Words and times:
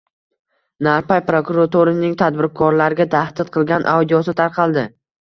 Narpay 0.87 1.21
prokurorining 1.27 2.17
tadbirkorlarga 2.23 3.09
tahdid 3.15 3.55
qilgan 3.59 3.91
audiosi 3.97 4.41
tarqaldi 4.45 4.93